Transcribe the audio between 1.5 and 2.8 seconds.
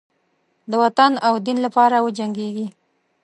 لپاره وجنګیږي.